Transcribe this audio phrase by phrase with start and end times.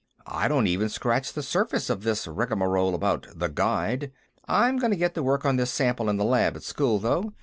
[0.25, 4.11] "I don't even scratch the surface of this rigamarole about The Guide.
[4.47, 7.33] I'm going to get to work on this sample in the lab, at school, though.